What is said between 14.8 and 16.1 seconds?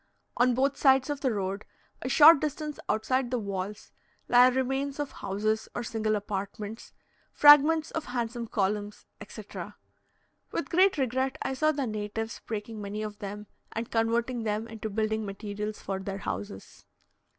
building materials for